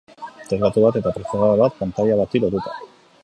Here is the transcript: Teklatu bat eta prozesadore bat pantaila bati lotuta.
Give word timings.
Teklatu 0.51 0.85
bat 0.85 0.97
eta 1.01 1.11
prozesadore 1.17 1.59
bat 1.61 1.77
pantaila 1.83 2.19
bati 2.23 2.43
lotuta. 2.47 2.77